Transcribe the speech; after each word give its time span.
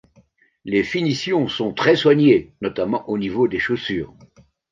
Les 0.65 0.83
finitions 0.83 1.47
sont 1.47 1.73
très 1.75 1.95
soignées, 1.95 2.55
notamment 2.59 3.07
au 3.07 3.19
niveau 3.19 3.47
des 3.47 3.59
chaussures. 3.59 4.15